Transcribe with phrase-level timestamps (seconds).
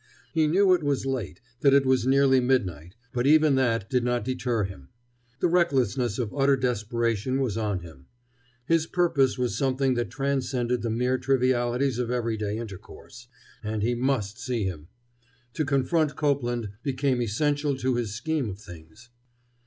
[0.33, 4.25] He knew it was late, that it was nearly midnight, but even that did not
[4.25, 4.89] deter him.
[5.41, 8.07] The recklessness of utter desperation was on him.
[8.65, 13.27] His purpose was something that transcended the mere trivialities of every day intercourse.
[13.63, 14.87] And he must see him.
[15.53, 19.09] To confront Copeland became essential to his scheme of things.